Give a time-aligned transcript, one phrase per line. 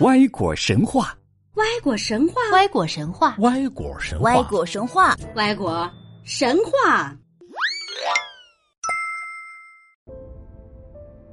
[0.00, 1.16] 歪果神话，
[1.54, 5.90] 歪果神话，歪果神话，歪果神话，歪果神话，歪果
[6.22, 7.16] 神话。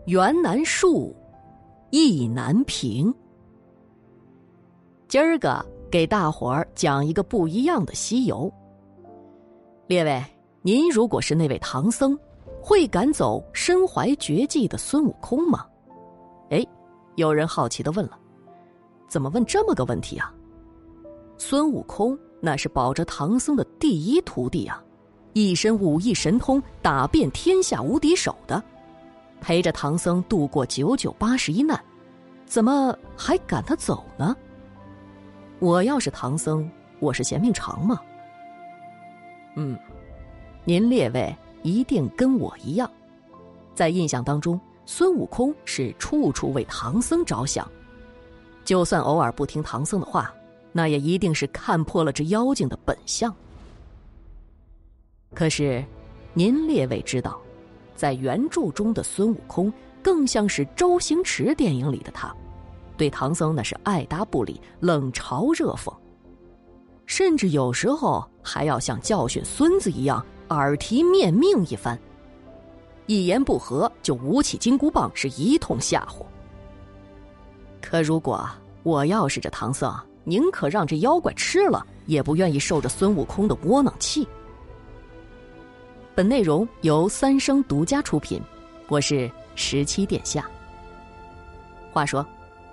[0.05, 1.13] 袁南树，
[1.89, 3.13] 意难平。
[5.09, 8.49] 今儿个给大伙儿讲一个不一样的西游。
[9.87, 10.23] 列位，
[10.61, 12.17] 您如果是那位唐僧，
[12.61, 15.65] 会赶走身怀绝技的孙悟空吗？
[16.49, 16.65] 哎，
[17.15, 18.17] 有人好奇的问了。
[19.07, 20.33] 怎么问这么个问题啊？
[21.37, 24.81] 孙悟空那是保着唐僧的第一徒弟啊，
[25.33, 28.63] 一身武艺神通，打遍天下无敌手的，
[29.41, 31.79] 陪着唐僧度过九九八十一难，
[32.45, 34.35] 怎么还赶他走呢？
[35.59, 37.99] 我要是唐僧，我是嫌命长吗？
[39.55, 39.77] 嗯，
[40.63, 42.89] 您列位一定跟我一样，
[43.73, 47.69] 在印象当中，孙悟空是处处为唐僧着想。
[48.63, 50.33] 就算偶尔不听唐僧的话，
[50.71, 53.33] 那也一定是看破了这妖精的本相。
[55.33, 55.83] 可是，
[56.33, 57.39] 您列位知道，
[57.95, 59.71] 在原著中的孙悟空
[60.01, 62.33] 更像是周星驰电影里的他，
[62.95, 65.93] 对唐僧那是爱答不理、冷嘲热讽，
[67.05, 71.99] 甚至有时候还要像教训孙子一样耳提面命一番，
[73.07, 76.23] 一言不合就舞起金箍棒，是一通吓唬。
[77.81, 78.47] 可如果
[78.83, 79.93] 我要是这唐僧，
[80.25, 84.27] 宁可让这妖怪吃了，也不愿意受着孙悟空的窝囊气。
[86.13, 88.41] 本内容由三生独家出品，
[88.89, 90.45] 我是十七殿下。
[91.93, 92.25] 话说，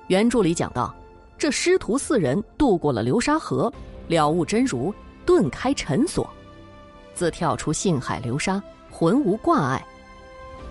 [0.09, 0.93] 原著里讲到，
[1.39, 3.73] 这师徒四人渡过了流沙河，
[4.09, 4.93] 了悟真如，
[5.25, 6.29] 顿开尘锁，
[7.15, 9.87] 自跳出性海流沙，魂无挂碍，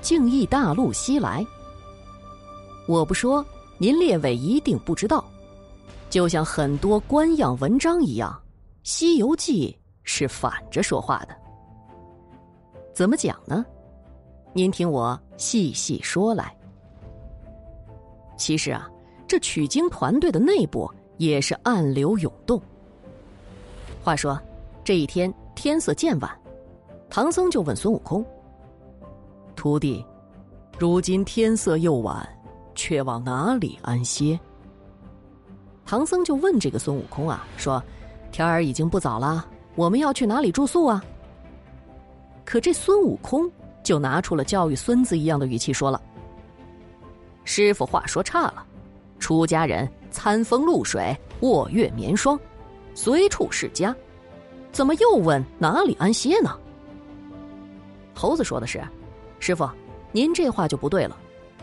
[0.02, 1.46] 静谧大陆西来。
[2.88, 3.46] 我不说。
[3.82, 5.24] 您列位一定不知道，
[6.10, 8.30] 就像很多官样文章一样，
[8.84, 9.72] 《西游记》
[10.04, 11.30] 是反着说话的。
[12.94, 13.66] 怎么讲呢？
[14.52, 16.54] 您听我细细说来。
[18.36, 18.90] 其实啊，
[19.26, 22.62] 这取经团队的内部也是暗流涌动。
[24.04, 24.38] 话说，
[24.84, 26.30] 这一天天色渐晚，
[27.10, 28.26] 唐僧就问孙悟空
[29.56, 30.06] ：“徒弟，
[30.78, 32.28] 如今天色又晚。”
[32.80, 34.40] 却往哪里安歇？
[35.86, 37.84] 唐僧就问这个孙悟空啊，说
[38.32, 39.46] ：“天儿已经不早了，
[39.76, 41.04] 我们要去哪里住宿啊？”
[42.46, 43.52] 可这孙悟空
[43.84, 46.02] 就拿出了教育孙子一样的语气说了
[47.44, 48.66] ：“师傅话说差了，
[49.20, 52.40] 出家人餐风露水，卧月眠霜，
[52.96, 53.94] 随处是家，
[54.72, 56.58] 怎么又问哪里安歇呢？”
[58.16, 58.82] 猴子说的是
[59.38, 59.70] ：“师傅，
[60.14, 61.18] 您这话就不对了。”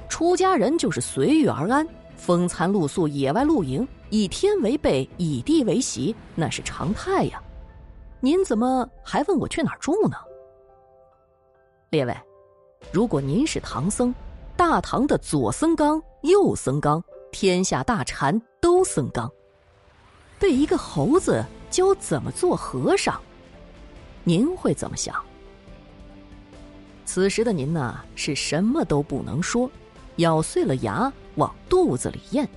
[0.08, 1.86] 出家人就是随遇而安，
[2.16, 7.42] 风餐露宿，野外露营，以天为被，以地为席，那是常态呀。
[8.20, 10.16] 您怎么还问我去哪儿住呢？
[11.90, 12.16] 列位，
[12.90, 14.14] 如果您是唐僧，
[14.56, 19.30] 大唐的左僧纲、右僧纲，天下大禅都僧纲，
[20.38, 23.20] 被一个猴子教怎么做和尚，
[24.24, 25.14] 您会怎么想？
[27.04, 29.70] 此时的您呢，是什么都不能说。
[30.16, 32.48] 咬碎了牙往肚子里咽，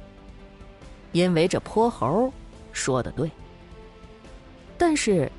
[1.12, 2.32] 因为这泼猴
[2.72, 3.30] 说的对。
[4.78, 5.30] 但是，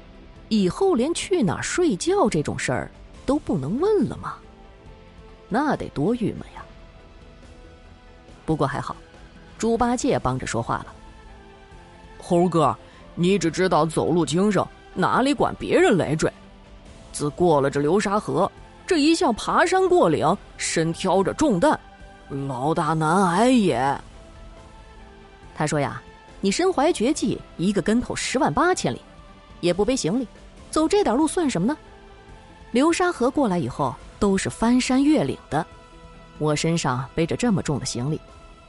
[0.49, 2.91] 以后连去哪儿睡觉这种事儿
[3.25, 4.35] 都不能问了吗？
[5.49, 6.63] 那得多郁闷呀！
[8.45, 8.95] 不过还好，
[9.59, 10.87] 猪八戒帮着说话了
[12.23, 12.77] ：“猴哥，
[13.15, 16.31] 你只知道走路轻省，哪里管别人累赘？
[17.13, 18.51] 自过了这流沙河，
[18.87, 21.79] 这一向爬山过岭，身挑着重担。”
[22.31, 23.99] 老大难挨也。
[25.55, 26.03] 他说呀
[26.41, 29.01] ：“你身怀绝技，一个跟头十万八千里，
[29.61, 30.27] 也不背行李，
[30.71, 31.77] 走这点路算什么呢？
[32.71, 35.67] 流沙河过来以后，都是翻山越岭的。
[36.39, 38.19] 我身上背着这么重的行李，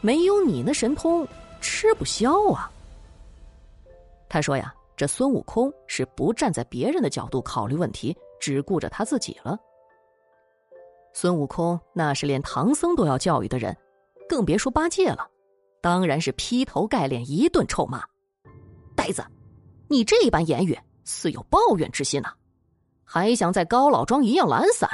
[0.02, 1.25] 没有你那神通，
[1.62, 2.69] 吃不消啊。”
[4.28, 9.57] 他说呀：“这孙悟空是不站在别人的角度考虑问题，只顾着他自己了。”
[11.13, 13.75] 孙悟空那是连唐僧都要教育的人，
[14.30, 15.28] 更别说八戒了，
[15.81, 18.02] 当然是劈头盖脸一顿臭骂
[18.96, 19.24] ：“呆子，
[19.90, 22.30] 你这般言语似有抱怨之心呐，
[23.04, 24.90] 还想在高老庄一样懒散，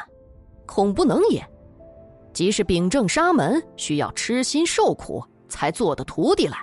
[0.65, 1.47] 恐不能也。
[2.33, 6.57] 即是秉正沙门，需要痴心受苦才做的徒弟来。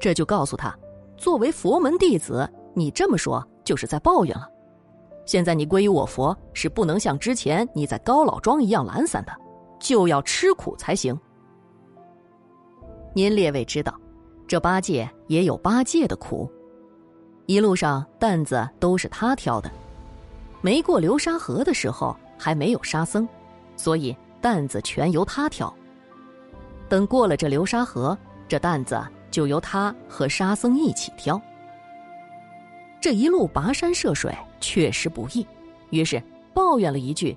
[0.00, 0.76] 这就告诉他，
[1.16, 4.48] 作为佛门弟子，你这么说就是在抱怨了。”
[5.26, 9.32] 现在你归于我佛，是不能像之前你在高老庄一样懒散的，
[9.78, 11.18] 就要吃苦才行。
[13.14, 13.94] 您列位知道，
[14.46, 16.50] 这八戒也有八戒的苦，
[17.46, 19.70] 一路上担子都是他挑的。
[20.60, 23.28] 没过流沙河的时候，还没有沙僧，
[23.76, 25.72] 所以担子全由他挑。
[26.88, 28.16] 等过了这流沙河，
[28.46, 29.00] 这担子
[29.30, 31.40] 就由他和沙僧一起挑。
[33.00, 34.34] 这一路跋山涉水，
[34.64, 35.46] 确实不易，
[35.90, 36.20] 于是
[36.54, 37.36] 抱怨了一句：“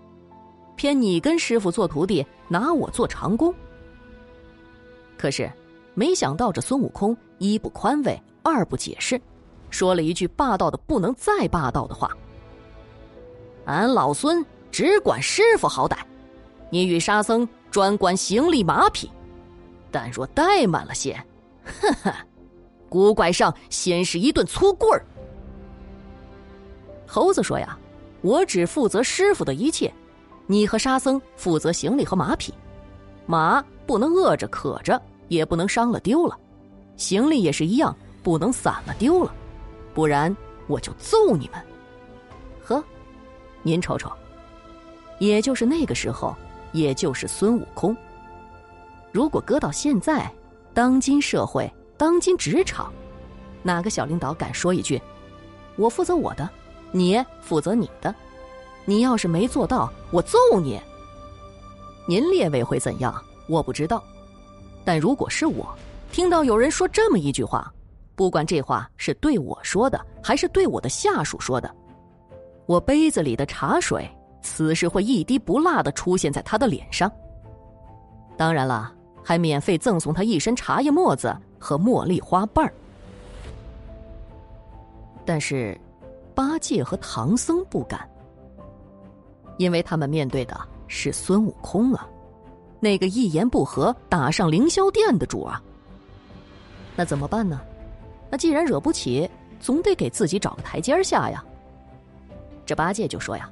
[0.77, 3.53] 偏你跟师傅做徒弟，拿我做长工。”
[5.19, 5.51] 可是，
[5.93, 9.19] 没想到这孙悟空一不宽慰，二不解释，
[9.69, 12.09] 说了一句霸道的不能再霸道的话。
[13.65, 15.97] 俺老孙只管师傅好歹，
[16.69, 19.11] 你与沙僧专管行李马匹，
[19.91, 21.13] 但若怠慢了些，
[21.81, 22.13] 哼哼，
[22.87, 25.05] 古拐上先是一顿粗棍儿。
[27.07, 27.77] 猴子说呀
[28.21, 29.91] ：“我只负责师傅的一切，
[30.45, 32.53] 你和沙僧负责行李和马匹，
[33.25, 36.37] 马不能饿着渴着，也不能伤了丢了，
[36.97, 39.33] 行李也是一样，不能散了丢了，
[39.93, 40.35] 不然
[40.67, 41.59] 我就揍你们。”
[42.63, 42.83] 呵。
[43.63, 44.09] 您瞅瞅，
[45.19, 46.35] 也就是那个时候，
[46.71, 47.95] 也就是孙悟空。
[49.11, 50.31] 如果搁到现在，
[50.73, 52.93] 当今社会，当今职场，
[53.63, 55.01] 哪个小领导敢说一句
[55.75, 56.47] ：“我负责我的，
[56.91, 58.13] 你负责你的，
[58.85, 60.79] 你要是没做到，我揍你。”
[62.07, 63.13] 您列位会怎样？
[63.47, 64.01] 我不知道。
[64.85, 65.67] 但如果是我，
[66.11, 67.71] 听到有人说这么一句话，
[68.15, 71.69] 不管这话是对我说的，还是对我的下属说的。
[72.65, 74.09] 我杯子里的茶水，
[74.41, 77.11] 此时会一滴不落的出现在他的脸上。
[78.37, 78.93] 当然了，
[79.23, 82.73] 还免费赠送他一身茶叶沫子和茉莉花瓣儿。
[85.25, 85.77] 但是，
[86.37, 88.07] 八戒和唐僧不敢，
[89.57, 90.55] 因为他们面对的
[90.87, 92.07] 是孙悟空啊，
[92.79, 95.59] 那个一言不合打上凌霄殿的主啊。
[96.95, 97.59] 那怎么办呢？
[98.29, 99.27] 那既然惹不起，
[99.59, 101.43] 总得给自己找个台阶下呀。
[102.67, 103.49] 这八戒就说呀：“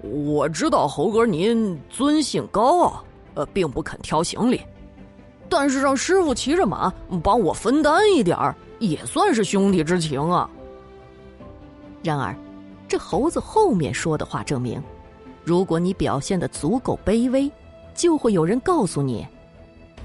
[0.00, 4.62] 我知道猴哥您尊姓高傲，呃，并不肯挑行李，
[5.50, 6.90] 但是让师傅骑着马
[7.22, 10.48] 帮我分担一点儿，也算是兄弟之情啊。”
[12.06, 12.32] 然而，
[12.86, 14.80] 这猴子后面说的话证明，
[15.44, 17.50] 如果你表现的足够卑微，
[17.94, 19.26] 就会有人告诉你，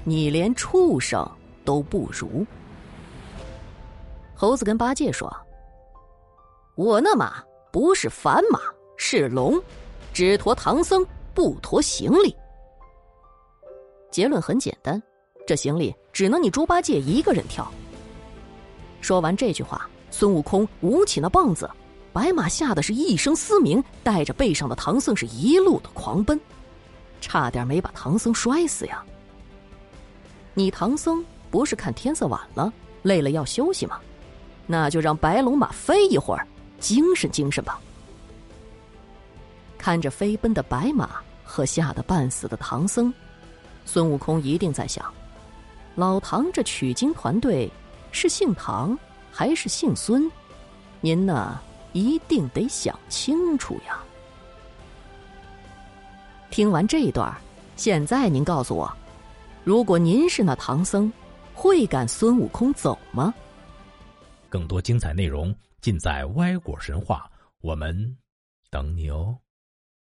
[0.02, 1.24] 你连畜生
[1.64, 2.44] 都不如。
[4.34, 5.32] 猴子跟八戒说
[6.74, 8.60] ：“我那马。”不是凡马，
[8.98, 9.58] 是龙，
[10.12, 12.36] 只驮唐僧，不驮行李。
[14.10, 15.02] 结论很简单，
[15.46, 17.66] 这行李只能你猪八戒一个人挑。
[19.00, 21.66] 说完这句话，孙悟空舞起那棒子，
[22.12, 26.38] 白马吓得是一声嘶鸣，带着背上的唐僧是一路的狂奔，
[27.20, 29.02] 差点没把唐僧摔死呀。
[30.54, 32.72] 你唐僧不是看天色晚了，
[33.02, 33.98] 累了要休息吗？
[34.66, 36.46] 那就让白龙马飞一会儿。
[36.78, 37.78] 精神精神吧！
[39.78, 43.14] 看着飞奔的白马和吓得半死的唐僧，
[43.84, 45.04] 孙悟空一定在想：
[45.94, 47.70] 老唐这取经团队
[48.10, 48.98] 是姓唐
[49.30, 50.28] 还是姓孙？
[51.00, 51.60] 您呢，
[51.92, 53.98] 一定得想清楚呀！
[56.50, 57.34] 听完这一段，
[57.76, 58.92] 现在您告诉我，
[59.64, 61.12] 如果您是那唐僧，
[61.54, 63.32] 会赶孙悟空走吗？
[64.48, 65.54] 更多精彩内容。
[65.80, 67.28] 尽在歪果神话，
[67.60, 68.16] 我们
[68.70, 69.36] 等你哦。